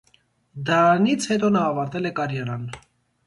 Դրաից 0.69 1.27
հետո 1.33 1.51
նա 1.57 1.61
ավարտել 1.73 2.09
է 2.11 2.13
կարիերան։ 2.21 2.67